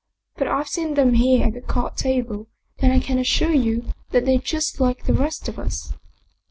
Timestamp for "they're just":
4.25-4.79